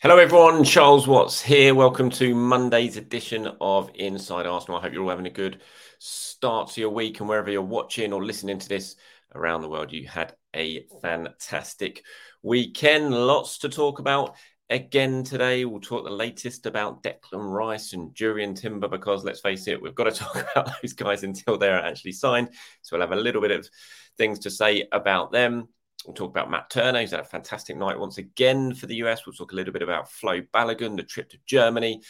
[0.00, 0.62] Hello, everyone.
[0.62, 1.74] Charles Watts here.
[1.74, 4.78] Welcome to Monday's edition of Inside Arsenal.
[4.78, 5.60] I hope you're all having a good
[5.98, 8.94] start to your week and wherever you're watching or listening to this
[9.34, 12.04] around the world, you had a fantastic
[12.44, 13.12] weekend.
[13.12, 14.36] Lots to talk about
[14.70, 15.64] again today.
[15.64, 19.96] We'll talk the latest about Declan Rice and Jurriën Timber because let's face it, we've
[19.96, 22.50] got to talk about those guys until they're actually signed.
[22.82, 23.68] So we'll have a little bit of
[24.16, 25.66] things to say about them.
[26.06, 27.00] We'll talk about Matt Turner.
[27.00, 29.26] He's had a fantastic night once again for the US.
[29.26, 32.00] We'll talk a little bit about Flo Balogun, the trip to Germany,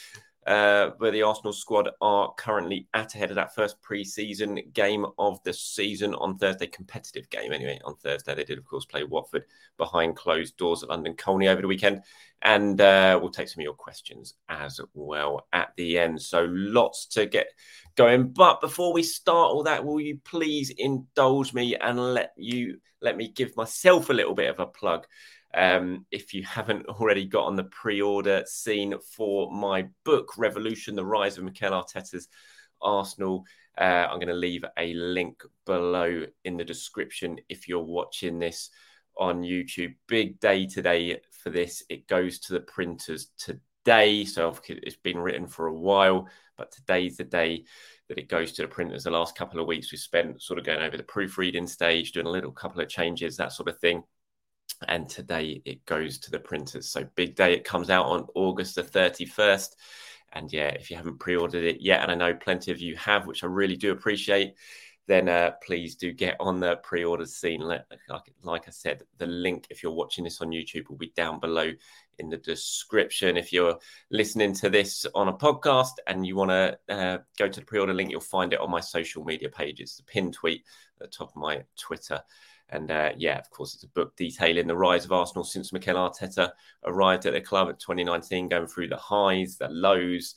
[0.49, 5.43] uh, where the Arsenal squad are currently at ahead of that first pre-season game of
[5.45, 6.67] the season on Thursday.
[6.67, 8.35] Competitive game, anyway, on Thursday.
[8.35, 9.45] They did, of course, play Watford
[9.77, 12.03] behind closed doors at London Colney over the weekend.
[12.41, 16.23] And uh, we'll take some of your questions as well at the end.
[16.23, 17.49] So lots to get
[17.95, 18.31] going.
[18.31, 23.17] But before we start all that, will you please indulge me and let you let
[23.17, 25.07] me give myself a little bit of a plug.
[25.55, 31.05] Um, if you haven't already got on the pre-order scene for my book, Revolution: The
[31.05, 32.29] Rise of Mikel Arteta's
[32.81, 33.45] Arsenal,
[33.79, 38.71] uh, I'm going to leave a link below in the description if you're watching this
[39.17, 39.95] on YouTube.
[40.07, 41.83] Big day today for this.
[41.89, 47.17] It goes to the printers today, so it's been written for a while, but today's
[47.17, 47.65] the day
[48.09, 49.05] that it goes to the printers.
[49.05, 52.27] The last couple of weeks we've spent sort of going over the proofreading stage, doing
[52.27, 54.03] a little couple of changes, that sort of thing.
[54.87, 56.89] And today it goes to the printers.
[56.89, 57.53] So big day.
[57.55, 59.71] It comes out on August the 31st.
[60.33, 63.27] And yeah, if you haven't pre-ordered it yet, and I know plenty of you have,
[63.27, 64.55] which I really do appreciate,
[65.09, 67.63] then uh, please do get on the pre-order scene.
[67.63, 67.83] Like,
[68.43, 71.73] like I said, the link, if you're watching this on YouTube, will be down below
[72.19, 73.39] in the description.
[73.39, 73.79] If you're
[74.11, 77.95] listening to this on a podcast and you want to uh, go to the pre-order
[77.95, 79.97] link, you'll find it on my social media pages.
[79.97, 80.63] The pin tweet
[81.01, 82.21] at the top of my Twitter.
[82.71, 85.97] And uh, yeah, of course, it's a book detailing the rise of Arsenal since Mikel
[85.97, 86.51] Arteta
[86.85, 90.35] arrived at the club at 2019, going through the highs, the lows,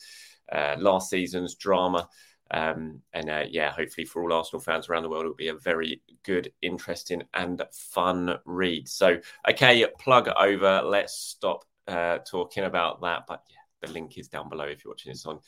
[0.51, 2.07] uh, last season's drama.
[2.51, 5.55] Um, and uh, yeah, hopefully for all Arsenal fans around the world, it'll be a
[5.55, 8.87] very good, interesting, and fun read.
[8.87, 9.19] So,
[9.49, 10.81] okay, plug over.
[10.83, 13.23] Let's stop uh, talking about that.
[13.27, 15.39] But yeah, the link is down below if you're watching this on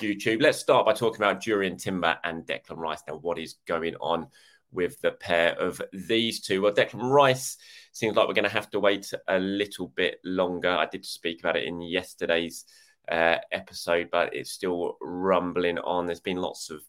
[0.00, 0.40] YouTube.
[0.40, 3.02] Let's start by talking about Jurriën Timber and Declan Rice.
[3.08, 4.28] Now, what is going on
[4.72, 6.62] with the pair of these two?
[6.62, 7.56] Well, Declan Rice
[7.92, 10.70] seems like we're going to have to wait a little bit longer.
[10.70, 12.64] I did speak about it in yesterday's
[13.10, 16.06] uh, episode, but it's still rumbling on.
[16.06, 16.80] There's been lots of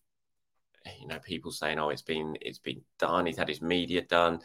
[1.00, 3.26] you know people saying, "Oh, it's been it's been done.
[3.26, 4.40] He's had his media done."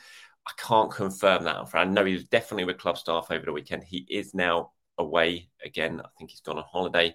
[0.47, 1.75] I can't confirm that.
[1.75, 3.85] I know he was definitely with club staff over the weekend.
[3.85, 6.01] He is now away again.
[6.01, 7.15] I think he's gone on holiday.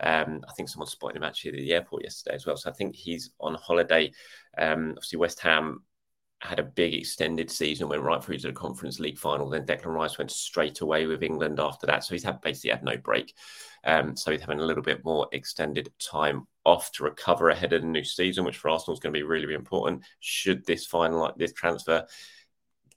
[0.00, 2.56] Um, I think someone spotted him actually at the airport yesterday as well.
[2.56, 4.12] So I think he's on holiday.
[4.56, 5.82] Um, obviously, West Ham
[6.40, 9.50] had a big extended season, went right through to the Conference League final.
[9.50, 12.04] Then Declan Rice went straight away with England after that.
[12.04, 13.34] So he's had basically had no break.
[13.84, 17.82] Um, so he's having a little bit more extended time off to recover ahead of
[17.82, 20.02] the new season, which for Arsenal is going to be really, really important.
[20.20, 22.06] Should this final like this transfer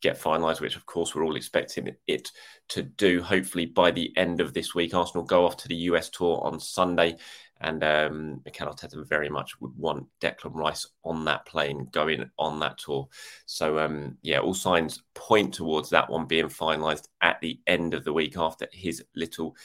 [0.02, 2.32] get finalised, which of course we're all expecting it
[2.70, 3.22] to do.
[3.22, 6.60] Hopefully by the end of this week, Arsenal go off to the US tour on
[6.60, 7.18] Sunday,
[7.60, 12.60] And um, Mikel Arteta very much would want Declan Rice on that plane going on
[12.60, 13.08] that tour.
[13.46, 18.04] So, um, yeah, all signs point towards that one being finalised at the end of
[18.04, 19.56] the week after his little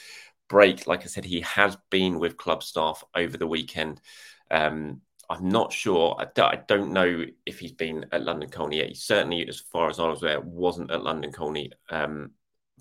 [0.47, 0.85] break.
[0.87, 3.99] Like I said, he has been with club staff over the weekend.
[4.51, 6.15] Um, I'm not sure.
[6.19, 8.87] I don't, I don't, know if he's been at London Colney yet.
[8.87, 12.31] He certainly, as far as I was aware, wasn't at London Colney um,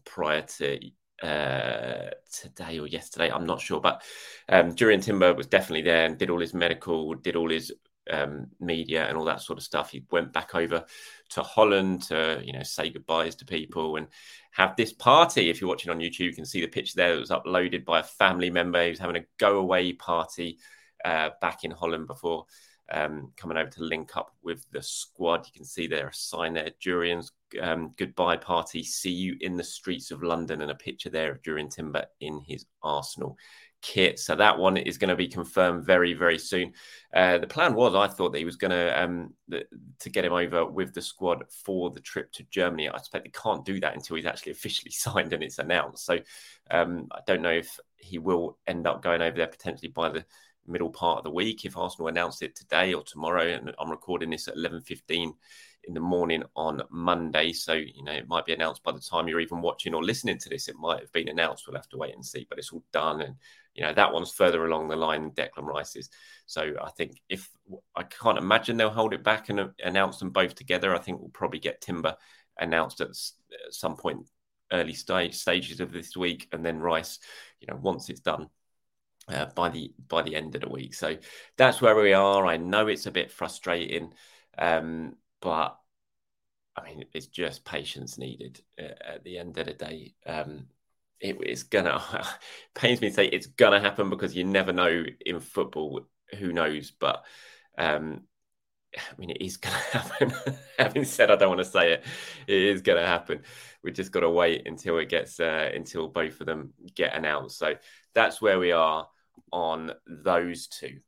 [0.04, 0.78] prior to
[1.22, 3.30] uh, today or yesterday.
[3.32, 4.02] I'm not sure, but
[4.48, 7.72] um, Jurrien Timber was definitely there and did all his medical, did all his
[8.10, 9.90] um, media and all that sort of stuff.
[9.90, 10.84] He went back over
[11.30, 14.06] to Holland to you know say goodbyes to people and
[14.52, 15.50] have this party.
[15.50, 18.00] If you're watching on YouTube, you can see the picture there that was uploaded by
[18.00, 18.84] a family member.
[18.84, 20.58] He was having a go away party
[21.06, 22.44] uh, back in Holland before
[22.90, 25.46] um, coming over to link up with the squad.
[25.46, 28.82] You can see there a sign there, Jurrien's um, goodbye party.
[28.82, 32.40] See you in the streets of London, and a picture there of Jurrien Timber in
[32.46, 33.36] his Arsenal
[33.82, 34.18] kit.
[34.18, 36.72] So that one is going to be confirmed very, very soon.
[37.14, 39.32] Uh, the plan was, I thought that he was going to um,
[40.00, 42.88] to get him over with the squad for the trip to Germany.
[42.88, 46.04] I expect they can't do that until he's actually officially signed and it's announced.
[46.04, 46.18] So
[46.70, 50.24] um, I don't know if he will end up going over there potentially by the
[50.68, 53.46] middle part of the week if Arsenal announce it today or tomorrow.
[53.46, 55.34] And I'm recording this at 11:15
[55.84, 59.28] in the morning on Monday, so you know it might be announced by the time
[59.28, 60.68] you're even watching or listening to this.
[60.68, 61.66] It might have been announced.
[61.66, 62.46] We'll have to wait and see.
[62.48, 63.36] But it's all done, and
[63.74, 66.10] you know that one's further along the line than Declan Rice's.
[66.46, 67.48] So I think if
[67.94, 70.94] I can't imagine they'll hold it back and announce them both together.
[70.94, 72.16] I think we'll probably get Timber
[72.58, 73.10] announced at
[73.70, 74.26] some point
[74.72, 77.20] early stage stages of this week, and then Rice,
[77.60, 78.48] you know, once it's done,
[79.28, 80.94] uh, by the by the end of the week.
[80.94, 81.16] So
[81.56, 82.46] that's where we are.
[82.46, 84.12] I know it's a bit frustrating,
[84.58, 85.78] um, but
[86.76, 90.14] I mean it's just patience needed uh, at the end of the day.
[90.26, 90.66] Um,
[91.20, 92.00] it, it's gonna
[92.74, 96.02] pains me to say it's gonna happen because you never know in football.
[96.38, 96.90] Who knows?
[96.90, 97.24] But
[97.78, 98.22] um,
[98.96, 100.32] I mean, it is going to happen.
[100.78, 102.04] Having said, I don't want to say it.
[102.46, 103.42] It is going to happen.
[103.82, 107.58] We just got to wait until it gets uh, until both of them get announced.
[107.58, 107.74] So
[108.14, 109.06] that's where we are
[109.52, 111.00] on those two.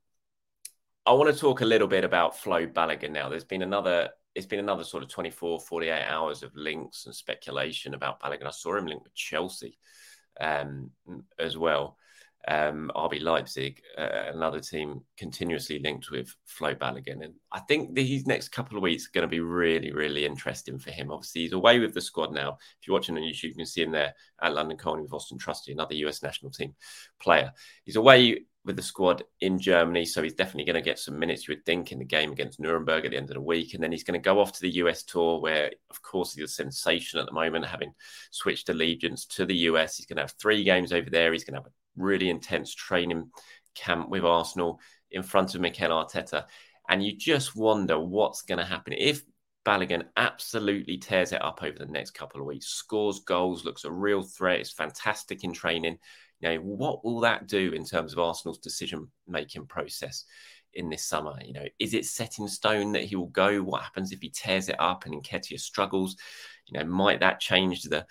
[1.06, 3.28] I want to talk a little bit about Flo Balogun now.
[3.28, 7.94] There's been another it's been another sort of 24, 48 hours of links and speculation
[7.94, 8.46] about Balogun.
[8.46, 9.78] I saw him linked with Chelsea
[10.40, 10.90] um,
[11.38, 11.96] as well
[12.48, 17.22] um, RB Leipzig, uh, another team continuously linked with Flo Balogun.
[17.22, 20.78] And I think these next couple of weeks are going to be really, really interesting
[20.78, 21.10] for him.
[21.10, 22.56] Obviously, he's away with the squad now.
[22.80, 25.38] If you're watching on YouTube, you can see him there at London Colney with Austin
[25.38, 26.74] Trusty, another US national team
[27.20, 27.52] player.
[27.84, 31.46] He's away with the squad in Germany, so he's definitely going to get some minutes,
[31.46, 33.74] you would think, in the game against Nuremberg at the end of the week.
[33.74, 36.44] And then he's going to go off to the US tour, where, of course, he's
[36.44, 37.92] a sensation at the moment, having
[38.30, 39.96] switched allegiance to the US.
[39.96, 41.32] He's going to have three games over there.
[41.32, 43.30] He's going to have a really intense training
[43.74, 44.80] camp with Arsenal
[45.10, 46.44] in front of Mikel Arteta.
[46.88, 49.22] And you just wonder what's going to happen if
[49.64, 53.90] Balogun absolutely tears it up over the next couple of weeks, scores goals, looks a
[53.90, 55.98] real threat, is fantastic in training.
[56.40, 60.24] You know, what will that do in terms of Arsenal's decision making process
[60.72, 61.36] in this summer?
[61.44, 63.60] You know, is it set in stone that he will go?
[63.60, 66.16] What happens if he tears it up and Nketiah struggles?
[66.66, 68.06] You know, might that change the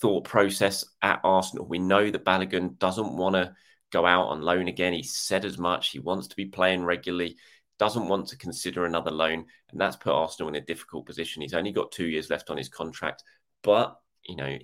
[0.00, 1.66] thought process at Arsenal.
[1.66, 3.54] We know that Balogun doesn't want to
[3.92, 4.92] go out on loan again.
[4.92, 5.90] He said as much.
[5.90, 7.36] He wants to be playing regularly,
[7.78, 9.44] doesn't want to consider another loan.
[9.70, 11.42] And that's put Arsenal in a difficult position.
[11.42, 13.22] He's only got two years left on his contract.
[13.62, 14.58] But, you know,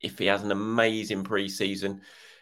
[0.00, 2.00] if he has an amazing pre-season,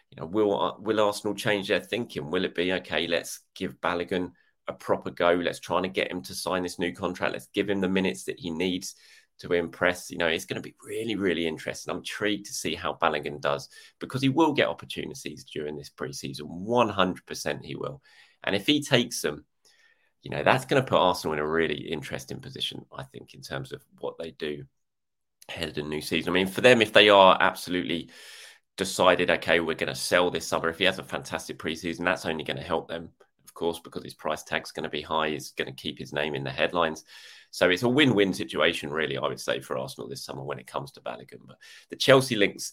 [0.09, 2.29] you know, will uh, will Arsenal change their thinking?
[2.29, 3.07] Will it be okay?
[3.07, 4.31] Let's give Balogun
[4.67, 5.33] a proper go.
[5.33, 7.33] Let's try and get him to sign this new contract.
[7.33, 8.95] Let's give him the minutes that he needs
[9.39, 10.11] to impress.
[10.11, 11.91] You know, it's going to be really, really interesting.
[11.91, 13.69] I'm intrigued to see how Balogun does
[13.99, 16.41] because he will get opportunities during this preseason.
[16.41, 18.01] 100% he will.
[18.43, 19.45] And if he takes them,
[20.21, 23.41] you know, that's going to put Arsenal in a really interesting position, I think, in
[23.41, 24.65] terms of what they do
[25.49, 26.31] ahead of the new season.
[26.31, 28.11] I mean, for them, if they are absolutely
[28.77, 32.25] decided, okay, we're going to sell this summer, if he has a fantastic preseason, that's
[32.25, 33.09] only going to help them,
[33.43, 35.29] of course, because his price tag's going to be high.
[35.29, 37.03] He's going to keep his name in the headlines.
[37.51, 39.17] So it's a win-win situation, really.
[39.17, 41.45] I would say for Arsenal this summer when it comes to Balogun.
[41.45, 41.57] But
[41.89, 42.71] the Chelsea links,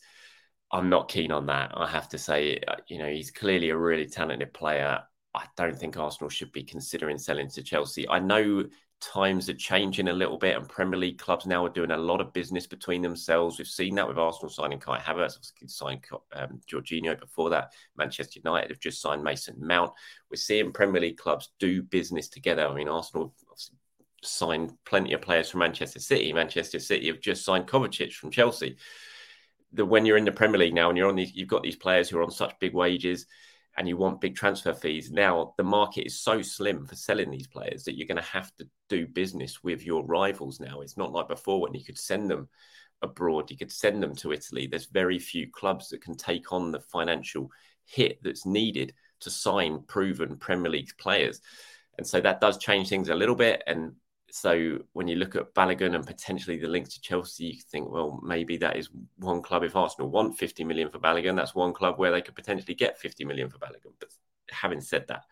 [0.72, 1.72] I'm not keen on that.
[1.74, 5.00] I have to say, uh, you know, he's clearly a really talented player.
[5.34, 8.08] I don't think Arsenal should be considering selling to Chelsea.
[8.08, 8.64] I know
[9.00, 12.20] times are changing a little bit, and Premier League clubs now are doing a lot
[12.20, 13.58] of business between themselves.
[13.58, 16.04] We've seen that with Arsenal signing Kai Havertz, signed
[16.34, 17.72] um, Jorginho before that.
[17.96, 19.92] Manchester United have just signed Mason Mount.
[20.30, 22.66] We're seeing Premier League clubs do business together.
[22.66, 23.34] I mean, Arsenal
[24.22, 26.32] signed plenty of players from Manchester City.
[26.32, 28.76] Manchester City have just signed Kovacic from Chelsea.
[29.72, 31.76] The when you're in the Premier League now and you're on these, you've got these
[31.76, 33.26] players who are on such big wages,
[33.76, 35.10] and you want big transfer fees.
[35.10, 38.50] Now the market is so slim for selling these players that you're going to have
[38.56, 40.80] to do business with your rivals now.
[40.80, 42.48] It's not like before when you could send them
[43.02, 44.66] abroad, you could send them to Italy.
[44.66, 47.50] There's very few clubs that can take on the financial
[47.84, 51.40] hit that's needed to sign proven Premier League players.
[51.96, 53.62] And so that does change things a little bit.
[53.66, 53.92] And
[54.30, 58.20] so when you look at Balogun and potentially the link to Chelsea, you think, well,
[58.22, 59.62] maybe that is one club.
[59.62, 62.98] If Arsenal want 50 million for Balogun, that's one club where they could potentially get
[62.98, 63.94] 50 million for Balogun.
[63.98, 64.10] But
[64.50, 65.24] having said that,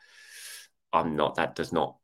[0.93, 1.35] I'm not.
[1.35, 1.97] That does not.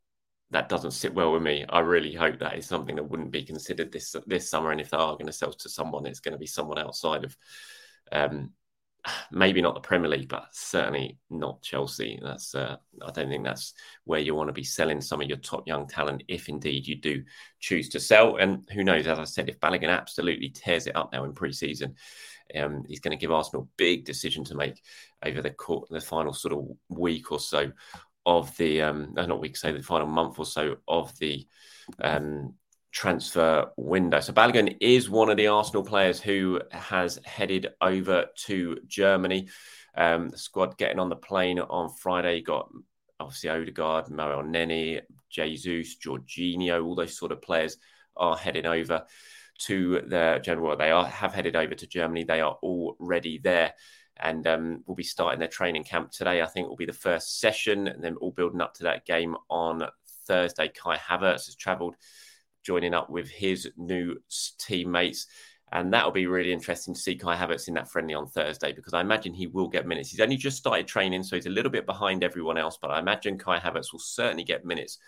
[0.51, 1.65] That doesn't sit well with me.
[1.67, 4.71] I really hope that is something that wouldn't be considered this this summer.
[4.71, 7.25] And if they are going to sell to someone, it's going to be someone outside
[7.25, 7.37] of
[8.13, 8.51] um,
[9.31, 12.19] maybe not the Premier League, but certainly not Chelsea.
[12.23, 15.39] That's uh, I don't think that's where you want to be selling some of your
[15.39, 17.23] top young talent, if indeed you do
[17.61, 18.37] choose to sell.
[18.37, 19.07] And who knows?
[19.07, 21.95] As I said, if Balogun absolutely tears it up now in pre-season,
[22.57, 24.81] um, he's going to give Arsenal a big decision to make
[25.25, 27.73] over the court, the final sort of week or so
[28.25, 31.47] of the um, not week, say the final month or so of the
[32.01, 32.55] um,
[32.93, 34.21] transfer window.
[34.21, 39.49] So Balogun is one of the Arsenal players who has headed over to Germany.
[39.97, 42.71] Um, the squad getting on the plane on Friday got
[43.19, 47.79] obviously Odegaard, Mario Nenny, Jesus, Jorginho, all those sort of players
[48.17, 49.05] are heading over
[49.61, 50.77] to the general.
[50.77, 52.25] They are have headed over to Germany.
[52.25, 53.75] They are already there.
[54.19, 56.43] And um, we'll be starting their training camp today.
[56.43, 59.37] I think will be the first session, and then all building up to that game
[59.49, 59.89] on
[60.27, 60.69] Thursday.
[60.69, 61.97] Kai Havertz has travelled
[62.63, 64.17] joining up with his new
[64.59, 65.27] teammates.
[65.73, 68.93] And that'll be really interesting to see Kai Havertz in that friendly on Thursday because
[68.93, 70.11] I imagine he will get minutes.
[70.11, 72.79] He's only just started training, so he's a little bit behind everyone else.
[72.81, 74.99] But I imagine Kai Havertz will certainly get minutes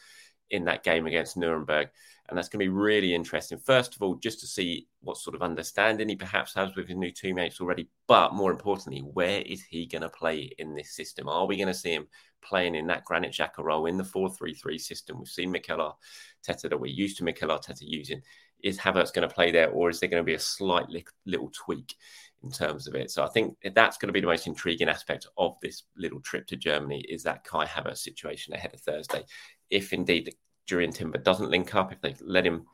[0.51, 1.89] in that game against Nuremberg.
[2.29, 3.59] And that's going to be really interesting.
[3.59, 6.97] First of all, just to see what sort of understanding he perhaps has with his
[6.97, 7.91] new teammates already.
[8.07, 11.29] But more importantly, where is he going to play in this system?
[11.29, 12.07] Are we going to see him
[12.45, 15.19] playing in that Granit Xhaka role in the 4 3 3 system?
[15.19, 18.23] We've seen Mikel Arteta that we're used to Mikel Arteta using.
[18.63, 20.87] Is Havertz going to play there, or is there going to be a slight
[21.27, 21.95] little tweak
[22.43, 23.11] in terms of it?
[23.11, 26.47] So I think that's going to be the most intriguing aspect of this little trip
[26.47, 29.23] to Germany is that Kai Havertz situation ahead of Thursday.
[29.71, 30.35] If indeed
[30.69, 32.67] Jurrien Timber doesn't link up, if they let him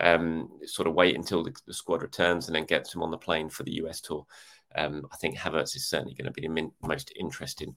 [0.00, 3.18] um, sort of wait until the, the, squad returns and then gets him on the
[3.18, 4.26] plane for the US tour,
[4.74, 7.76] um, I think Havertz is certainly going to be the min- most interesting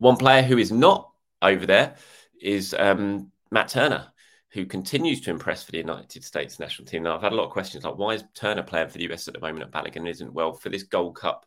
[0.00, 1.94] One player who is not over there
[2.40, 4.08] is um, Matt Turner,
[4.50, 7.04] who continues to impress for the United States national team.
[7.04, 9.28] Now, I've had a lot of questions like, why is Turner playing for the US
[9.28, 10.32] at the moment at Balogun isn't?
[10.32, 11.46] Well, for this Gold Cup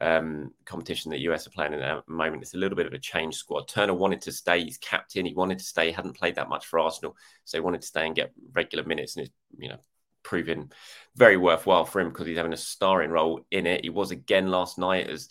[0.00, 2.42] um, competition that US are playing in at the moment.
[2.42, 3.68] It's a little bit of a change squad.
[3.68, 4.62] Turner wanted to stay.
[4.62, 5.24] He's captain.
[5.24, 5.86] He wanted to stay.
[5.86, 8.84] He hadn't played that much for Arsenal, so he wanted to stay and get regular
[8.84, 9.16] minutes.
[9.16, 9.78] And it's you know
[10.22, 10.72] proven
[11.14, 13.84] very worthwhile for him because he's having a starring role in it.
[13.84, 15.28] He was again last night as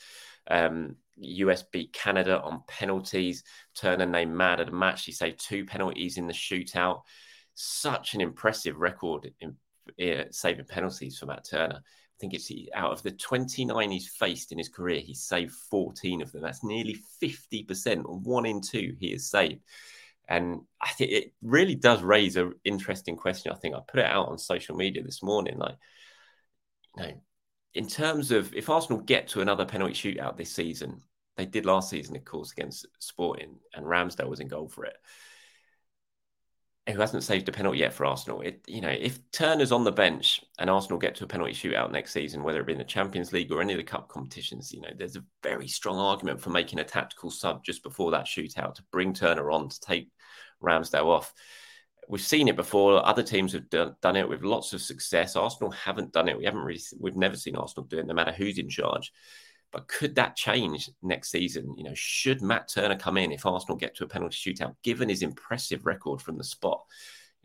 [0.50, 3.44] um, US beat Canada on penalties.
[3.76, 5.06] Turner named mad at a match.
[5.06, 7.02] He saved two penalties in the shootout.
[7.54, 9.56] Such an impressive record in,
[9.98, 11.82] in saving penalties for Matt Turner
[12.18, 16.22] I think it's out of the 29 he's faced in his career, he's saved 14
[16.22, 16.44] of them.
[16.44, 19.62] That's nearly 50%, one in two he has saved.
[20.30, 23.52] And I think it really does raise an interesting question.
[23.52, 25.58] I think I put it out on social media this morning.
[25.58, 25.76] Like,
[26.98, 27.22] you know,
[27.76, 31.02] in terms of if Arsenal get to another penalty shootout this season,
[31.36, 34.96] they did last season, of course, against Sporting, and Ramsdale was in goal for it.
[36.88, 38.42] Who hasn't saved a penalty yet for Arsenal?
[38.42, 41.92] It, you know, if Turner's on the bench and Arsenal get to a penalty shootout
[41.92, 44.74] next season, whether it be in the Champions League or any of the cup competitions,
[44.74, 48.26] you know, there's a very strong argument for making a tactical sub just before that
[48.26, 50.10] shootout to bring Turner on to take
[50.62, 51.34] Ramsdale off.
[52.10, 53.06] We've seen it before.
[53.06, 55.36] Other teams have done, it with lots of success.
[55.36, 56.38] Arsenal haven't done it.
[56.38, 56.82] We haven't really.
[57.00, 59.12] We've never seen Arsenal do it, no matter who's in charge.
[59.72, 61.74] But could that change next season?
[61.78, 65.10] You know, should Matt Turner come in if Arsenal get to a penalty shootout, given
[65.10, 66.84] his impressive record from the spot?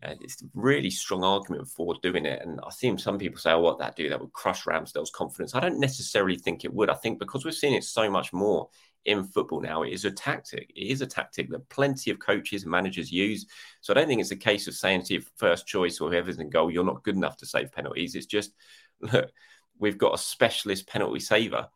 [0.02, 2.42] It's a really strong argument for doing it.
[2.42, 4.08] And I think some people say, oh, what that do?
[4.08, 5.54] That would crush Ramsdale's confidence.
[5.54, 6.90] I don't necessarily think it would.
[6.90, 8.68] I think because we've seen it so much more
[9.05, 10.71] in football now, it is a tactic.
[10.75, 13.47] It is a tactic that plenty of coaches and managers use.
[13.81, 16.38] So I don't think it's a case of saying to your first choice or whoever's
[16.38, 18.14] in goal, you're not good enough to save penalties.
[18.14, 18.52] It's just,
[19.00, 19.31] look,
[19.78, 21.69] we've got a specialist penalty saver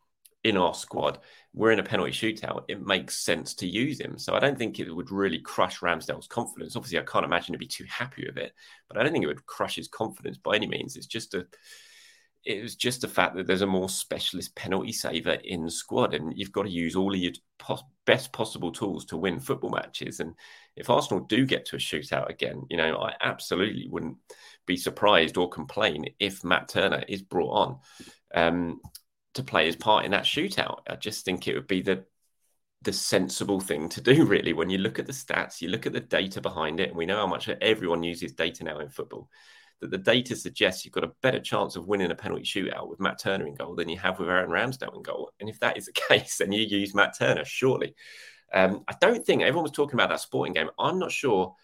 [0.44, 1.18] in our squad,
[1.54, 4.18] we're in a penalty shootout, it makes sense to use him.
[4.18, 6.74] So I don't think it would really crush Ramsdale's confidence.
[6.74, 8.52] Obviously, I can't imagine to be too happy with it,
[8.88, 10.96] but I don't think it would crush his confidence by any means.
[10.96, 11.46] It's just a
[12.44, 16.14] it was just the fact that there's a more specialist penalty saver in the squad,
[16.14, 19.70] and you've got to use all of your pos- best possible tools to win football
[19.70, 20.20] matches.
[20.20, 20.34] And
[20.76, 24.16] if Arsenal do get to a shootout again, you know, I absolutely wouldn't
[24.66, 27.78] be surprised or complain if Matt Turner is brought on.
[28.34, 28.80] Um,
[29.34, 30.80] to play his part in that shootout.
[30.88, 32.04] I just think it would be the
[32.82, 34.52] the sensible thing to do, really.
[34.52, 37.06] When you look at the stats, you look at the data behind it, and we
[37.06, 39.28] know how much everyone uses data now in football.
[39.82, 43.00] That the data suggests you've got a better chance of winning a penalty shootout with
[43.00, 45.30] Matt Turner in goal than you have with Aaron Ramsdale in goal.
[45.40, 47.94] And if that is the case, then you use Matt Turner, surely.
[48.54, 50.70] Um, I don't think everyone was talking about that sporting game.
[50.78, 51.54] I'm not sure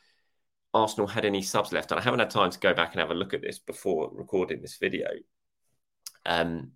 [0.74, 3.10] Arsenal had any subs left, and I haven't had time to go back and have
[3.10, 5.08] a look at this before recording this video.
[6.26, 6.72] Um,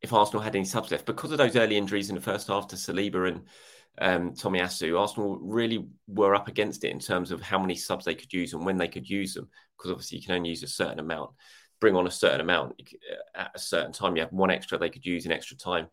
[0.00, 2.66] if Arsenal had any subs left because of those early injuries in the first half
[2.68, 3.42] to Saliba and
[3.98, 4.98] um, Tomiyasu.
[4.98, 8.52] Arsenal really were up against it in terms of how many subs they could use
[8.52, 9.48] and when they could use them
[9.80, 11.30] because obviously you can only use a certain amount,
[11.80, 12.80] bring on a certain amount
[13.38, 14.14] uh, at a certain time.
[14.14, 15.88] You have one extra they could use in extra time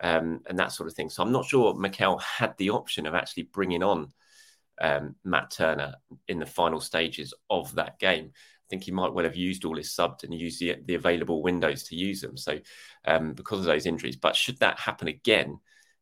[0.00, 1.10] um, and that sort of thing.
[1.10, 4.12] So I'm not sure Mikel had the option of actually bringing on
[4.80, 5.94] um, Matt Turner
[6.28, 8.30] in the final stages of that game.
[8.34, 11.42] I think he might well have used all his subs and used the, the available
[11.42, 12.36] windows to use them.
[12.36, 12.58] So
[13.06, 15.60] um, because of those injuries, but should that happen again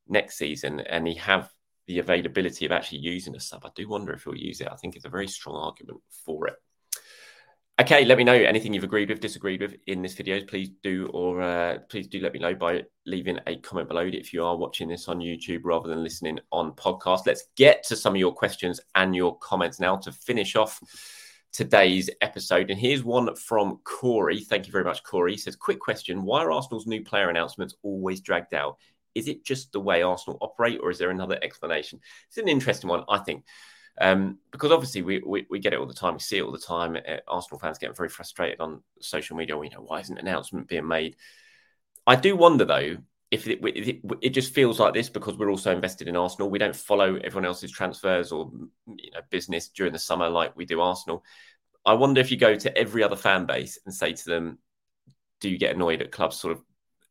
[0.09, 1.51] next season and he have
[1.87, 4.69] the availability of actually using a sub, I do wonder if he'll use it.
[4.71, 6.55] I think it's a very strong argument for it.
[7.81, 10.41] Okay, let me know anything you've agreed with, disagreed with in this video.
[10.45, 14.33] Please do, or uh, please do let me know by leaving a comment below if
[14.33, 17.27] you are watching this on YouTube rather than listening on podcast.
[17.27, 20.81] Let's get to some of your questions and your comments now to finish off
[21.53, 22.71] today's episode.
[22.71, 24.39] And here's one from Corey.
[24.39, 25.33] Thank you very much, Corey.
[25.33, 28.79] He says, Quick question Why are Arsenal's new player announcements always dragged out?
[29.17, 31.99] Is it just the way Arsenal operate, or is there another explanation?
[32.29, 33.43] It's an interesting one, I think.
[34.01, 36.53] Um, because obviously we, we, we get it all the time, we see it all
[36.53, 36.97] the time.
[36.97, 39.57] Uh, Arsenal fans get very frustrated on social media.
[39.57, 41.17] We know why isn't an announcement being made?
[42.07, 42.97] I do wonder though
[43.31, 46.51] if it, it, it, just feels like this because we're also invested in Arsenal.
[46.51, 48.51] We don't follow everyone else's transfers or
[48.87, 51.25] you know business during the summer like we do Arsenal.
[51.85, 54.59] I wonder if you go to every other fan base and say to them,
[55.41, 56.63] "Do you get annoyed at clubs sort of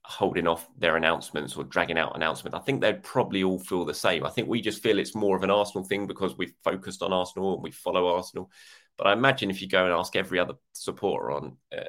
[0.05, 3.93] holding off their announcements or dragging out announcements?" I think they'd probably all feel the
[3.93, 4.25] same.
[4.25, 7.13] I think we just feel it's more of an Arsenal thing because we've focused on
[7.13, 8.51] Arsenal and we follow Arsenal.
[8.97, 11.85] But I imagine if you go and ask every other supporter on uh,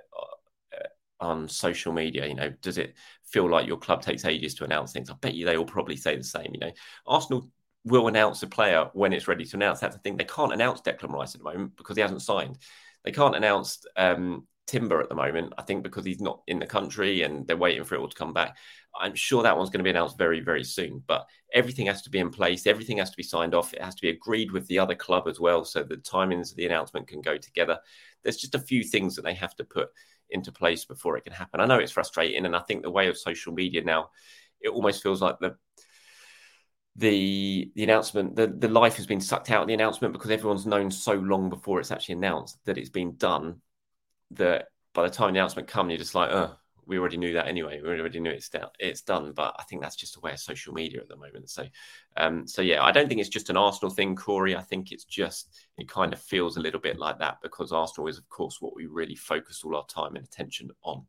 [1.21, 4.93] on social media, you know, does it feel like your club takes ages to announce
[4.93, 5.11] things?
[5.11, 6.51] I bet you they all probably say the same.
[6.53, 6.73] You know,
[7.07, 7.49] Arsenal
[7.85, 9.81] will announce a player when it's ready to announce.
[9.81, 10.17] That's the thing.
[10.17, 12.59] They can't announce Declan Rice at the moment because he hasn't signed.
[13.05, 16.67] They can't announce um, Timber at the moment, I think, because he's not in the
[16.67, 18.57] country and they're waiting for it all to come back.
[18.99, 21.03] I'm sure that one's going to be announced very, very soon.
[21.07, 22.67] But everything has to be in place.
[22.67, 23.75] Everything has to be signed off.
[23.75, 26.57] It has to be agreed with the other club as well, so the timings of
[26.57, 27.79] the announcement can go together.
[28.23, 29.89] There's just a few things that they have to put
[30.31, 31.61] into place before it can happen.
[31.61, 34.11] I know it's frustrating, and I think the way of social media now,
[34.61, 35.57] it almost feels like the
[36.97, 40.67] the the announcement, the the life has been sucked out of the announcement because everyone's
[40.67, 43.61] known so long before it's actually announced that it's been done.
[44.37, 47.47] That by the time the announcement comes, you're just like, oh, we already knew that
[47.47, 47.81] anyway.
[47.81, 49.33] We already knew it's down, it's done.
[49.35, 51.51] But I think that's just a way of social media at the moment.
[51.51, 51.67] So,
[52.17, 54.57] um, so yeah, I don't think it's just an Arsenal thing, Corey.
[54.57, 58.09] I think it's just it kind of feels a little bit like that because Arsenal
[58.09, 61.07] is, of course, what we really focus all our time and attention on.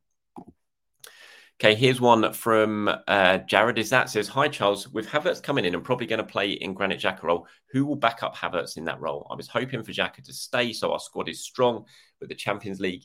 [1.62, 3.78] Okay, here's one from uh, Jared.
[3.78, 6.74] Is that says, "Hi Charles, with Havertz coming in and probably going to play in
[6.74, 9.26] Granit Xhaka role, who will back up Havertz in that role?
[9.32, 11.86] I was hoping for Xhaka to stay, so our squad is strong
[12.20, 13.04] with the Champions League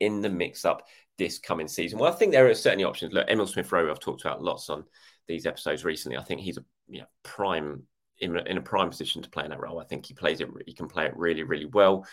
[0.00, 0.82] in the mix-up
[1.18, 1.98] this coming season.
[1.98, 3.12] Well, I think there are certainly options.
[3.12, 4.84] Look, Emil Smith Rowe, I've talked about lots on
[5.28, 6.18] these episodes recently.
[6.18, 7.84] I think he's a you know, prime
[8.18, 9.80] in, in a prime position to play in that role.
[9.80, 10.48] I think he plays it.
[10.66, 12.06] He can play it really, really well.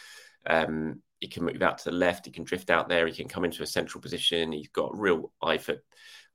[0.47, 2.25] Um, he can move out to the left.
[2.25, 3.05] He can drift out there.
[3.05, 4.51] He can come into a central position.
[4.51, 5.75] He's got real eye for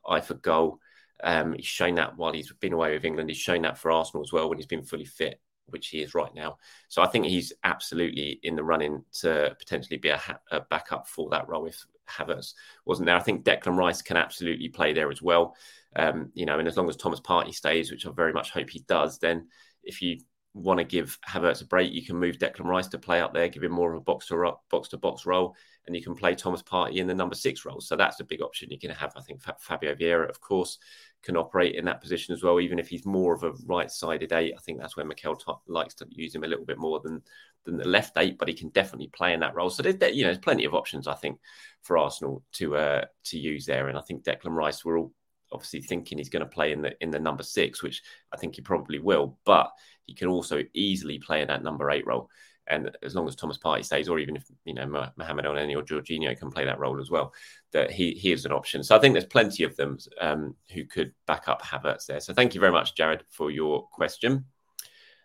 [0.07, 0.79] eye for goal.
[1.22, 3.31] Um, he's shown that while he's been away with England.
[3.31, 6.14] He's shown that for Arsenal as well when he's been fully fit, which he is
[6.14, 6.59] right now.
[6.88, 11.09] So I think he's absolutely in the running to potentially be a, ha- a backup
[11.09, 13.16] for that role if Havertz wasn't there.
[13.16, 15.57] I think Declan Rice can absolutely play there as well.
[15.96, 18.70] Um, you know, and as long as Thomas Partey stays, which I very much hope
[18.70, 19.48] he does, then
[19.83, 20.18] if you
[20.55, 23.48] want to give Havertz a break, you can move Declan Rice to play up there,
[23.48, 26.35] give him more of a box to box to box role, and you can play
[26.35, 27.81] Thomas Partey in the number six role.
[27.81, 29.12] So that's a big option you can have.
[29.16, 30.79] I think Fabio Vieira, of course,
[31.23, 34.55] can operate in that position as well, even if he's more of a right-sided eight.
[34.57, 37.23] I think that's where Mikel t- likes to use him a little bit more than
[37.64, 39.70] than the left eight, but he can definitely play in that role.
[39.70, 41.38] So there's you know there's plenty of options I think
[41.83, 45.12] for Arsenal to uh, to use there, and I think Declan Rice we're all
[45.53, 48.57] obviously thinking he's going to play in the in the number six, which I think
[48.57, 49.70] he probably will, but
[50.07, 52.29] he can also easily play in that number eight role.
[52.66, 55.83] And as long as Thomas Partey stays, or even if you know Mohamed Elneny or
[55.83, 57.35] Jorginho can play that role as well,
[57.72, 58.83] that he he is an option.
[58.83, 62.20] So I think there's plenty of them um, who could back up Havertz there.
[62.20, 64.46] So thank you very much, Jared, for your question.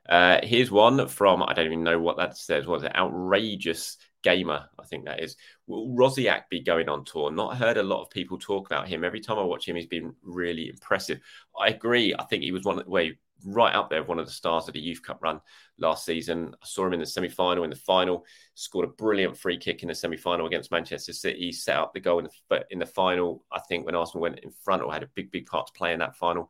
[0.08, 2.66] Uh, here's one from I don't even know what that says.
[2.66, 2.96] What is it?
[2.96, 5.38] Outrageous gamer, I think that is.
[5.68, 7.32] Will Rosiak be going on tour?
[7.32, 9.04] Not heard a lot of people talk about him.
[9.04, 11.20] Every time I watch him, he's been really impressive.
[11.60, 12.16] I agree.
[12.18, 14.80] I think he was one way right up there, one of the stars of the
[14.80, 15.40] Youth Cup run
[15.78, 16.54] last season.
[16.62, 18.26] I saw him in the semi final, in the final,
[18.56, 22.00] scored a brilliant free kick in the semi final against Manchester City, set up the
[22.00, 23.44] goal in the, in the final.
[23.52, 25.94] I think when Arsenal went in front or had a big, big part to play
[25.94, 26.50] in that final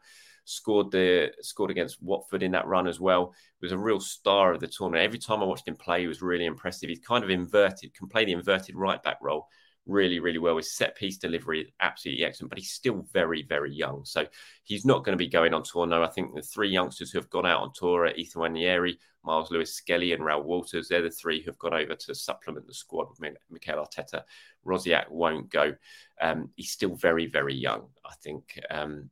[0.50, 3.34] scored the scored against Watford in that run as well.
[3.62, 5.06] Was a real star of the tournament.
[5.06, 6.90] Every time I watched him play, he was really impressive.
[6.90, 9.48] He's kind of inverted, can play the inverted right back role
[9.90, 10.58] really, really well.
[10.58, 14.06] His set piece delivery absolutely excellent, but he's still very, very young.
[14.06, 14.26] So
[14.64, 15.86] he's not going to be going on tour.
[15.86, 18.98] No, I think the three youngsters who have gone out on tour are Ethan Nwaneri,
[19.24, 20.88] Myles Lewis Skelly, and Reuell Walters.
[20.88, 24.24] They're the three who have gone over to supplement the squad with Mikel Arteta.
[24.66, 25.76] Rosiak won't go.
[26.22, 27.88] Um, he's still very, very young.
[28.06, 29.10] I think um,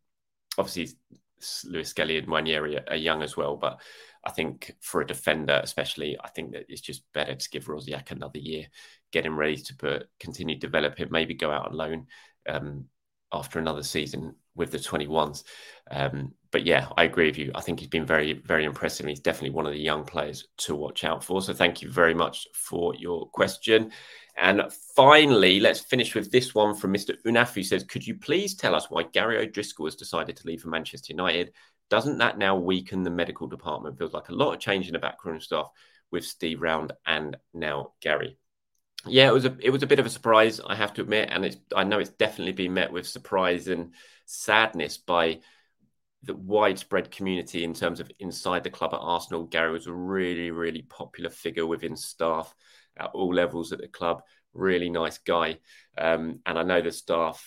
[0.57, 0.95] obviously
[1.65, 3.79] Lewis Skelly and Nwaneri are, are young as well, but
[4.25, 8.11] I think for a defender, especially, I think that it's just better to give Rosiak
[8.11, 8.65] another year,
[9.12, 12.08] get him ready to put, continue to develop him, maybe go out on loan
[12.48, 12.86] um,
[13.32, 15.43] after another season with the 21s.
[15.91, 17.52] Um, but yeah, I agree with you.
[17.54, 19.06] I think he's been very, very impressive.
[19.06, 21.41] He's definitely one of the young players to watch out for.
[21.41, 23.91] So thank you very much for your question.
[24.38, 24.63] And
[24.96, 27.15] finally, let's finish with this one from Mr.
[27.26, 30.62] Unaf, who says, Could you please tell us why Gary O'Driscoll has decided to leave
[30.62, 31.52] for Manchester United?
[31.89, 33.98] Doesn't that now weaken the medical department?
[33.98, 35.70] Feels like a lot of change in the backroom staff
[36.12, 38.38] with Steve Round and now Gary.
[39.10, 41.30] Yeah, it was a it was a bit of a surprise, I have to admit,
[41.32, 43.93] and it's I know it's definitely been met with surprise and
[44.26, 45.39] sadness by
[46.24, 49.46] the widespread community in terms of inside the club at Arsenal.
[49.46, 52.54] Gary was a really, really popular figure within staff
[52.98, 54.24] at all levels at the club.
[54.54, 55.60] Really nice guy,
[55.98, 57.43] um, and I know the staff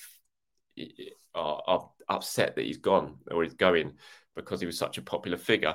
[1.35, 3.93] are, are, upset that he's gone or he's going
[4.35, 5.75] because he was such a popular figure.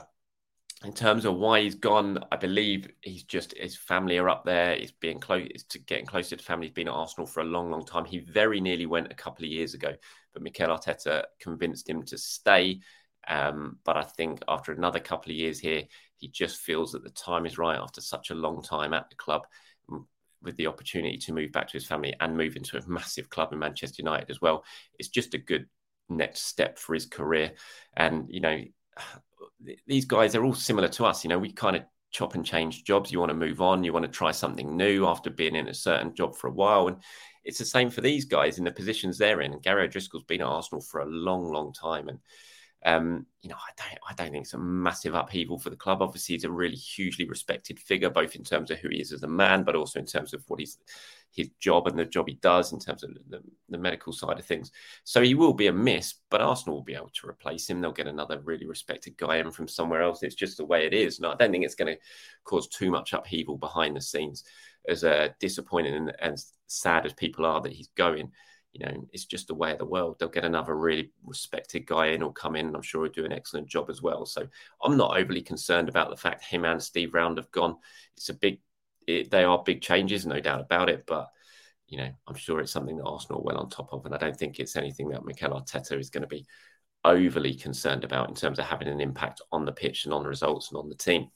[0.83, 4.75] In terms of why he's gone, I believe he's just his family are up there.
[4.75, 6.67] He's being close to getting closer to family.
[6.67, 8.05] He's been at Arsenal for a long, long time.
[8.05, 9.95] He very nearly went a couple of years ago,
[10.33, 12.81] but Mikel Arteta convinced him to stay.
[13.27, 15.83] Um, but I think after another couple of years here,
[16.17, 19.15] he just feels that the time is right after such a long time at the
[19.15, 19.47] club
[20.45, 23.51] with the opportunity to move back to his family and move into a massive club
[23.51, 24.63] in Manchester United as well.
[24.99, 25.67] It's just a good
[26.07, 27.53] next step for his career.
[27.97, 28.61] And, you know,
[29.87, 31.23] these guys are all similar to us.
[31.23, 33.11] You know, we kind of chop and change jobs.
[33.11, 35.73] You want to move on, you want to try something new after being in a
[35.73, 36.87] certain job for a while.
[36.87, 36.97] And
[37.43, 39.53] it's the same for these guys in the positions they're in.
[39.53, 42.07] And Gary O'Driscoll's been at Arsenal for a long, long time.
[42.07, 42.19] And
[42.85, 46.03] um, you know, I don't, I don't think it's a massive upheaval for the club.
[46.03, 49.23] Obviously, he's a really hugely respected figure, both in terms of who he is as
[49.23, 50.77] a man, but also in terms of what he's
[51.31, 54.45] his job and the job he does in terms of the, the, medical side of
[54.45, 54.71] things.
[55.03, 57.81] So he will be a miss, but Arsenal will be able to replace him.
[57.81, 60.23] They'll get another really respected guy in from somewhere else.
[60.23, 61.17] It's just the way it is.
[61.17, 62.01] And I don't think it's going to
[62.45, 64.43] cause too much upheaval behind the scenes.
[64.87, 68.31] As uh, disappointing and, and sad as people are that he's going,
[68.75, 70.17] you know, it's just the way of the world.
[70.19, 73.23] They'll get another really respected guy in or come in, and I'm sure he'll do
[73.23, 74.25] an excellent job as well.
[74.25, 74.45] So
[74.83, 77.77] I'm not overly concerned about the fact him and Steve Round have gone.
[78.17, 78.59] It's a big,
[79.07, 81.05] it, they are big changes, no doubt about it.
[81.07, 81.29] But
[81.87, 84.05] you know, I'm sure it's something that Arsenal are well on top of.
[84.05, 86.45] And I don't think it's anything that Mikel Arteta is going to be
[87.05, 90.29] overly concerned about in terms of having an impact on the pitch and on the
[90.29, 91.29] results and on the team.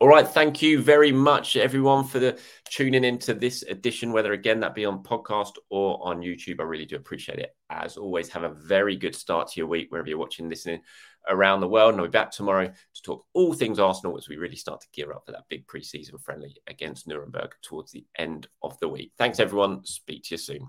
[0.00, 0.26] All right.
[0.26, 4.86] Thank you very much, everyone, for the tuning into this edition, whether again that be
[4.86, 6.58] on podcast or on YouTube.
[6.58, 7.54] I really do appreciate it.
[7.68, 10.80] As always, have a very good start to your week, wherever you're watching, listening
[11.28, 11.92] around the world.
[11.92, 14.86] And I'll be back tomorrow to talk all things Arsenal as we really start to
[14.94, 19.12] gear up for that big preseason friendly against Nuremberg towards the end of the week.
[19.18, 19.84] Thanks, everyone.
[19.84, 20.68] Speak to you soon.